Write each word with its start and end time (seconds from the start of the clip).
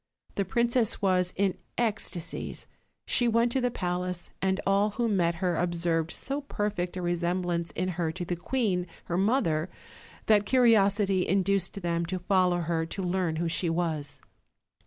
The 0.33 0.45
princess 0.45 0.99
was 0.99 1.31
in 1.37 1.59
ecstasies: 1.77 2.65
she 3.05 3.27
went 3.27 3.51
to 3.51 3.61
the 3.61 3.69
palace, 3.69 4.31
and 4.41 4.59
all 4.65 4.89
who 4.89 5.07
met 5.07 5.35
her 5.35 5.55
observed 5.55 6.09
so 6.09 6.41
perfect 6.41 6.97
a 6.97 7.03
re 7.03 7.13
semblance 7.13 7.69
in 7.73 7.89
her 7.89 8.11
to 8.13 8.25
the 8.25 8.35
queen 8.35 8.87
her 9.05 9.17
mother 9.19 9.69
that 10.25 10.47
curiosity 10.47 11.27
induced 11.27 11.83
them 11.83 12.07
to 12.07 12.17
follow 12.17 12.61
her 12.61 12.83
to 12.87 13.03
learn 13.03 13.35
who 13.35 13.47
she 13.47 13.69
was. 13.69 14.21